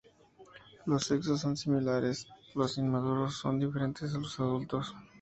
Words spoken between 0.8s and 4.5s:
Los sexos son similares, los inmaduros son diferentes a los